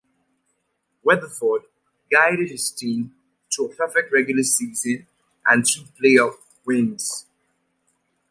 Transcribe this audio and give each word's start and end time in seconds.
Weatherford 1.03 1.61
guided 2.11 2.49
his 2.49 2.71
team 2.71 3.13
to 3.51 3.65
a 3.65 3.69
perfect 3.75 4.11
regular 4.11 4.41
season, 4.41 5.05
and 5.45 5.63
two 5.63 5.83
playoff 6.03 6.37
wins. 6.65 7.27